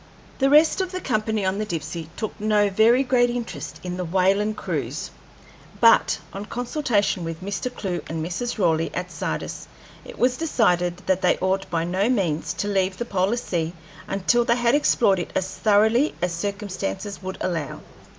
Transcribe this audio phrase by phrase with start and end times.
[0.39, 4.03] The rest of the company on the Dipsey took no very great interest in the
[4.03, 5.11] whaling cruise,
[5.79, 7.71] but, on consultation with Mr.
[7.71, 8.57] Clewe and Mrs.
[8.57, 9.67] Raleigh at Sardis,
[10.03, 13.73] it was decided that they ought by no means to leave the polar sea
[14.07, 17.81] until they had explored it as thoroughly as circumstances would allow.